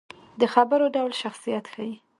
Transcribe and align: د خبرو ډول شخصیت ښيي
د 0.41 0.43
خبرو 0.53 0.85
ډول 0.95 1.11
شخصیت 1.21 1.65
ښيي 1.73 1.93